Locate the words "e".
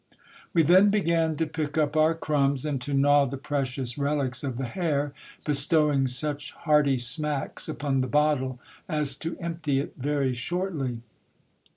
0.57-0.63